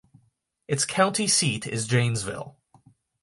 [0.67, 2.57] Its county seat is Janesville.